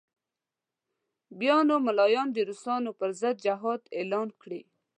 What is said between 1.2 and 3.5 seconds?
بیا به نو ملایان د روسانو پر ضد